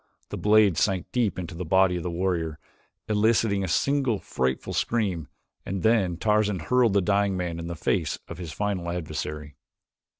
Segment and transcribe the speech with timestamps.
[0.29, 2.57] The blade sank deep into the body of the warrior,
[3.07, 5.27] eliciting a single frightful scream,
[5.63, 9.57] and then Tarzan hurled the dying man in the face of his final adversary.